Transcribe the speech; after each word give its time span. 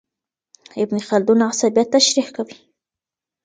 ابن 0.77 0.99
خلدون 1.07 1.41
عصبيت 1.41 1.93
تشريح 1.93 2.29
کوي. 2.29 2.55